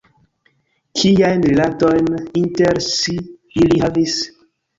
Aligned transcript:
Kiajn 0.99 1.45
rilatojn 1.49 2.09
inter 2.41 2.81
si 2.87 3.15
ili 3.63 3.79
havis? 3.87 4.19